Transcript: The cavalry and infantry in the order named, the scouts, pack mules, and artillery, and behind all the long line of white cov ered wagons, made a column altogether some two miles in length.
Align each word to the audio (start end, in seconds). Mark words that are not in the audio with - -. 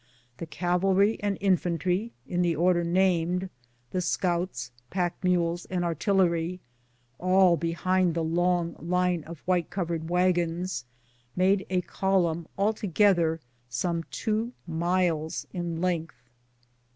The 0.37 0.47
cavalry 0.47 1.19
and 1.21 1.37
infantry 1.41 2.11
in 2.25 2.41
the 2.41 2.55
order 2.55 2.83
named, 2.83 3.51
the 3.91 4.01
scouts, 4.01 4.71
pack 4.89 5.23
mules, 5.23 5.65
and 5.65 5.85
artillery, 5.85 6.59
and 7.19 7.59
behind 7.59 8.17
all 8.17 8.23
the 8.23 8.27
long 8.27 8.75
line 8.79 9.23
of 9.25 9.41
white 9.45 9.69
cov 9.69 9.89
ered 9.89 10.07
wagons, 10.07 10.85
made 11.35 11.67
a 11.69 11.81
column 11.81 12.47
altogether 12.57 13.41
some 13.69 14.01
two 14.09 14.53
miles 14.65 15.45
in 15.53 15.79
length. 15.81 16.15